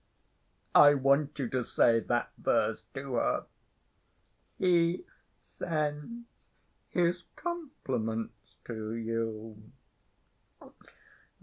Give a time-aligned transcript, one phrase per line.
[0.73, 3.45] I want you to say that verse to her:
[4.57, 5.05] 'He
[5.39, 6.25] sends
[6.89, 9.61] his compliments to you.